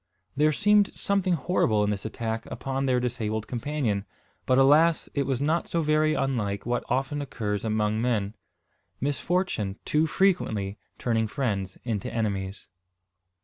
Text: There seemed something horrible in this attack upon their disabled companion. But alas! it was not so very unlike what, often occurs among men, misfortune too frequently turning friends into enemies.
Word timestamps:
There 0.35 0.51
seemed 0.51 0.91
something 0.95 1.35
horrible 1.35 1.83
in 1.83 1.91
this 1.91 2.05
attack 2.05 2.47
upon 2.47 2.87
their 2.87 2.99
disabled 2.99 3.45
companion. 3.47 4.05
But 4.47 4.57
alas! 4.57 5.07
it 5.13 5.27
was 5.27 5.39
not 5.39 5.67
so 5.67 5.83
very 5.83 6.15
unlike 6.15 6.65
what, 6.65 6.83
often 6.89 7.21
occurs 7.21 7.63
among 7.63 8.01
men, 8.01 8.33
misfortune 8.99 9.77
too 9.85 10.07
frequently 10.07 10.79
turning 10.97 11.27
friends 11.27 11.77
into 11.85 12.11
enemies. 12.11 12.67